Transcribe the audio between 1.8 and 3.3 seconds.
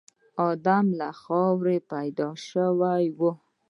پيدا شوی و.